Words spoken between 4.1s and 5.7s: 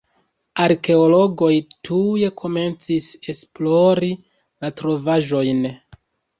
la trovaĵojn.